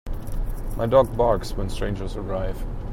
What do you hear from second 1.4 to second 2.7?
when strangers arrive.